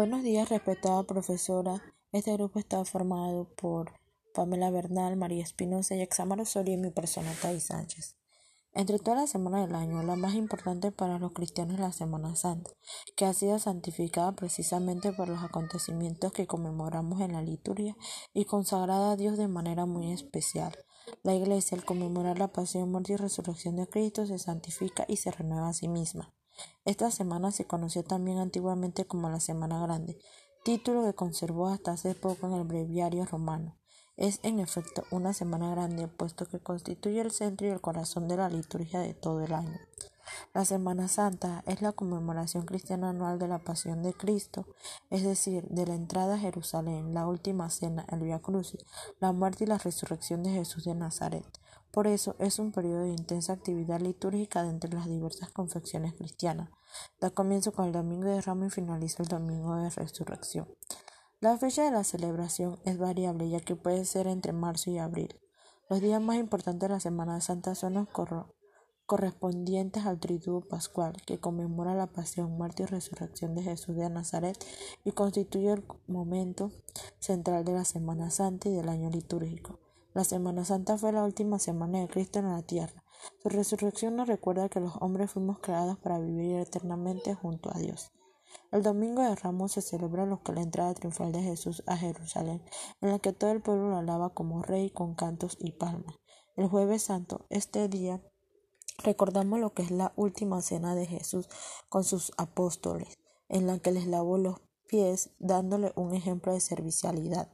[0.00, 1.82] Buenos días, respetada profesora.
[2.10, 3.92] Este grupo está formado por
[4.32, 8.16] Pamela Bernal, María Espinosa y Examar Osorio y mi persona, Tai Sánchez.
[8.72, 12.34] Entre todas las semanas del año, la más importante para los cristianos es la Semana
[12.34, 12.70] Santa,
[13.14, 17.94] que ha sido santificada precisamente por los acontecimientos que conmemoramos en la liturgia
[18.32, 20.72] y consagrada a Dios de manera muy especial.
[21.22, 25.30] La Iglesia, al conmemorar la pasión, muerte y resurrección de Cristo, se santifica y se
[25.30, 26.32] renueva a sí misma.
[26.84, 30.18] Esta semana se conoció también antiguamente como la Semana Grande,
[30.64, 33.76] título que conservó hasta hace poco en el breviario romano.
[34.16, 38.36] Es en efecto una semana grande, puesto que constituye el centro y el corazón de
[38.36, 39.78] la liturgia de todo el año.
[40.54, 44.66] La Semana Santa es la conmemoración cristiana anual de la Pasión de Cristo,
[45.10, 48.84] es decir, de la entrada a Jerusalén, la última cena, el Via Crucis,
[49.20, 51.46] la muerte y la resurrección de Jesús de Nazaret.
[51.90, 56.70] Por eso es un periodo de intensa actividad litúrgica de entre las diversas confecciones cristianas.
[57.20, 60.68] Da comienzo con el Domingo de Ramos y finaliza el Domingo de Resurrección.
[61.40, 65.40] La fecha de la celebración es variable ya que puede ser entre marzo y abril.
[65.88, 68.08] Los días más importantes de la Semana Santa son los
[69.10, 74.56] correspondientes al Triduo Pascual, que conmemora la pasión, muerte y resurrección de Jesús de Nazaret
[75.04, 76.70] y constituye el momento
[77.18, 79.80] central de la Semana Santa y del año litúrgico.
[80.14, 83.02] La Semana Santa fue la última semana de Cristo en la tierra.
[83.42, 88.12] Su resurrección nos recuerda que los hombres fuimos creados para vivir eternamente junto a Dios.
[88.70, 92.62] El domingo de Ramos se celebra lo que la entrada triunfal de Jesús a Jerusalén,
[93.00, 96.14] en la que todo el pueblo lo alaba como rey con cantos y palmas.
[96.54, 98.20] El jueves santo, este día,
[99.02, 101.48] recordamos lo que es la última cena de Jesús
[101.88, 107.48] con sus apóstoles, en la que les lavó los pies dándole un ejemplo de servicialidad.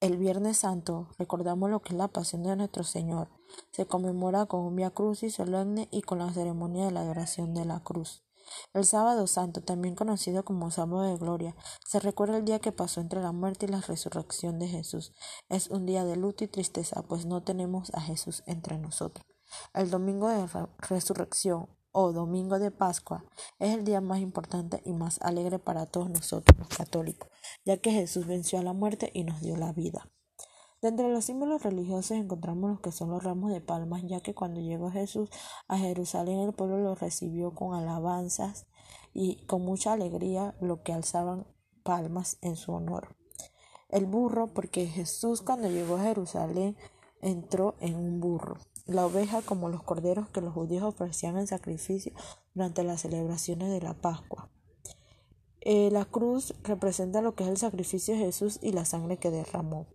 [0.00, 3.28] El Viernes Santo recordamos lo que es la pasión de nuestro Señor.
[3.72, 7.64] Se conmemora con un Via Crucis solemne y con la ceremonia de la adoración de
[7.64, 8.22] la cruz.
[8.72, 13.00] El Sábado Santo, también conocido como Sábado de Gloria, se recuerda el día que pasó
[13.00, 15.12] entre la muerte y la resurrección de Jesús.
[15.48, 19.26] Es un día de luto y tristeza, pues no tenemos a Jesús entre nosotros.
[19.74, 20.46] El Domingo de
[20.78, 23.24] Resurrección o Domingo de Pascua
[23.58, 27.28] es el día más importante y más alegre para todos nosotros los católicos,
[27.64, 30.10] ya que Jesús venció a la muerte y nos dio la vida.
[30.80, 34.34] Dentro de los símbolos religiosos encontramos los que son los ramos de palmas, ya que
[34.34, 35.28] cuando llegó Jesús
[35.66, 38.66] a Jerusalén el pueblo lo recibió con alabanzas
[39.12, 41.46] y con mucha alegría lo que alzaban
[41.82, 43.16] palmas en su honor.
[43.88, 46.76] El burro, porque Jesús cuando llegó a Jerusalén
[47.22, 52.12] entró en un burro la oveja como los corderos que los judíos ofrecían en sacrificio
[52.54, 54.48] durante las celebraciones de la Pascua.
[55.60, 59.30] Eh, la cruz representa lo que es el sacrificio de Jesús y la sangre que
[59.30, 59.86] derramó.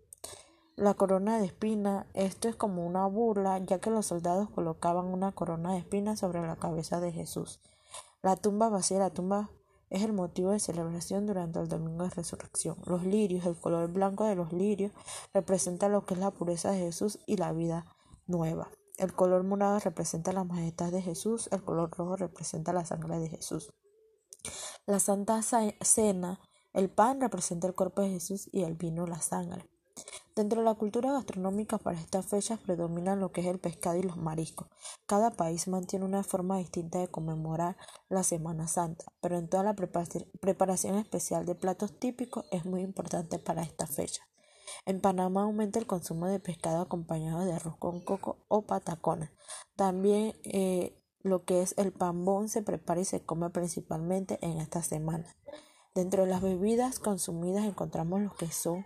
[0.75, 5.31] La corona de espina, esto es como una burla, ya que los soldados colocaban una
[5.31, 7.61] corona de espinas sobre la cabeza de Jesús.
[8.21, 9.49] La tumba vacía, la tumba
[9.89, 12.77] es el motivo de celebración durante el domingo de resurrección.
[12.85, 14.91] Los lirios, el color blanco de los lirios,
[15.33, 17.85] representa lo que es la pureza de Jesús y la vida
[18.27, 18.69] nueva.
[18.97, 23.29] El color morado representa la majestad de Jesús, el color rojo representa la sangre de
[23.29, 23.73] Jesús.
[24.85, 26.39] La Santa Cena,
[26.73, 29.69] el pan representa el cuerpo de Jesús y el vino la sangre.
[30.35, 34.03] Dentro de la cultura gastronómica para estas fechas predominan lo que es el pescado y
[34.03, 34.67] los mariscos.
[35.05, 37.77] Cada país mantiene una forma distinta de conmemorar
[38.09, 43.37] la Semana Santa, pero en toda la preparación especial de platos típicos es muy importante
[43.37, 44.23] para esta fecha.
[44.85, 49.29] En Panamá aumenta el consumo de pescado acompañado de arroz con coco o patacones.
[49.75, 54.84] También eh, lo que es el pambón se prepara y se come principalmente en esta
[54.84, 55.35] semana.
[55.96, 58.85] Dentro de las bebidas consumidas encontramos lo que son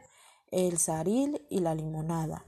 [0.51, 2.45] el saril y la limonada.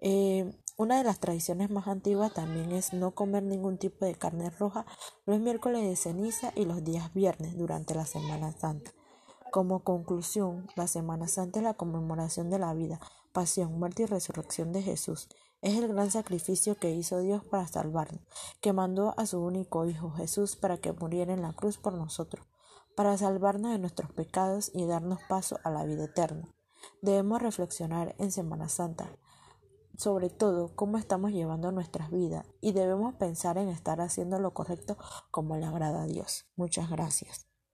[0.00, 4.50] Eh, una de las tradiciones más antiguas también es no comer ningún tipo de carne
[4.50, 4.84] roja
[5.24, 8.90] los miércoles de ceniza y los días viernes durante la Semana Santa.
[9.54, 12.98] Como conclusión, la Semana Santa es la conmemoración de la vida,
[13.32, 15.28] pasión, muerte y resurrección de Jesús.
[15.62, 18.20] Es el gran sacrificio que hizo Dios para salvarnos,
[18.60, 22.44] que mandó a su único Hijo Jesús para que muriera en la cruz por nosotros,
[22.96, 26.52] para salvarnos de nuestros pecados y darnos paso a la vida eterna.
[27.00, 29.16] Debemos reflexionar en Semana Santa
[29.96, 34.96] sobre todo cómo estamos llevando nuestras vidas y debemos pensar en estar haciendo lo correcto
[35.30, 36.46] como le agrada a Dios.
[36.56, 37.53] Muchas gracias.